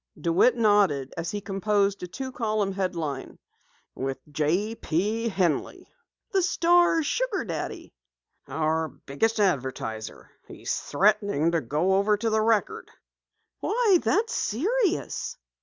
DeWitt 0.19 0.57
nodded 0.57 1.13
as 1.15 1.29
he 1.29 1.39
composed 1.39 2.01
a 2.01 2.07
two 2.07 2.31
column 2.31 2.71
headline. 2.71 3.37
"With 3.93 4.17
J. 4.31 4.73
P. 4.73 5.29
Henley." 5.29 5.85
"The 6.31 6.41
Star's 6.41 7.05
Sugar 7.05 7.45
Daddy?" 7.45 7.93
"Our 8.47 8.87
biggest 8.87 9.39
advertiser. 9.39 10.31
He's 10.47 10.75
threatening 10.75 11.51
to 11.51 11.61
go 11.61 11.93
over 11.97 12.17
to 12.17 12.31
the 12.31 12.41
Record." 12.41 12.89
"Why, 13.59 13.99
that's 14.01 14.33
serious!" 14.33 15.37